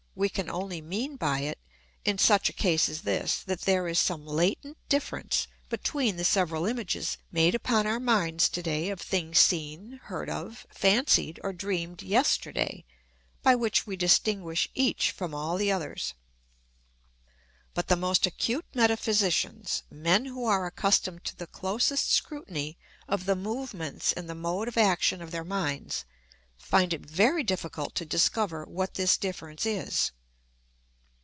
We 0.13 0.27
can 0.27 0.49
only 0.49 0.81
mean 0.81 1.15
by 1.15 1.39
it, 1.39 1.57
in 2.03 2.17
such 2.17 2.49
a 2.49 2.53
case 2.53 2.89
as 2.89 3.03
this, 3.03 3.41
that 3.43 3.61
there 3.61 3.87
is 3.87 3.97
some 3.97 4.25
latent 4.27 4.77
difference 4.89 5.47
between 5.69 6.17
the 6.17 6.25
several 6.25 6.65
images 6.65 7.17
made 7.31 7.55
upon 7.55 7.87
our 7.87 7.99
minds 7.99 8.49
to 8.49 8.61
day 8.61 8.89
of 8.89 8.99
things 8.99 9.39
seen, 9.39 10.01
heard 10.03 10.29
of, 10.29 10.67
fancied, 10.69 11.39
or 11.45 11.53
dreamed 11.53 12.03
yesterday, 12.03 12.83
by 13.41 13.55
which 13.55 13.87
we 13.87 13.95
distinguish 13.95 14.69
each 14.75 15.11
from 15.11 15.33
all 15.33 15.55
the 15.57 15.71
others. 15.71 16.13
But 17.73 17.87
the 17.87 17.95
most 17.95 18.25
acute 18.27 18.65
metaphysicians 18.75 19.83
men 19.89 20.25
who 20.25 20.45
are 20.45 20.65
accustomed 20.67 21.23
to 21.23 21.37
the 21.37 21.47
closest 21.47 22.11
scrutiny 22.11 22.77
of 23.07 23.25
the 23.25 23.37
movements 23.37 24.11
and 24.11 24.29
the 24.29 24.35
mode 24.35 24.67
of 24.67 24.77
action 24.77 25.21
of 25.21 25.31
their 25.31 25.45
minds 25.45 26.03
find 26.63 26.93
it 26.93 27.01
very 27.01 27.41
difficult 27.43 27.95
to 27.95 28.05
discover 28.05 28.63
what 28.65 28.93
this 28.93 29.17
difference 29.17 29.65
is. 29.65 30.11